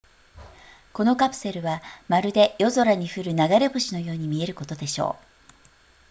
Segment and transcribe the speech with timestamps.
[0.93, 5.25] このカプセルはまるで夜空に降る流れ星のように見えることでしょう